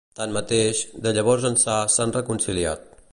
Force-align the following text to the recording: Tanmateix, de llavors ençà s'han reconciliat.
Tanmateix, 0.19 0.79
de 1.03 1.13
llavors 1.17 1.45
ençà 1.51 1.77
s'han 1.97 2.17
reconciliat. 2.19 2.93